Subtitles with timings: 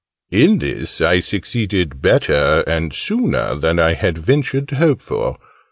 [0.31, 5.37] In this I succeeded better, and sooner, than I had ventured to hope for.